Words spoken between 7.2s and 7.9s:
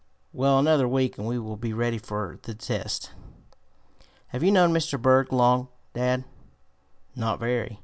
very.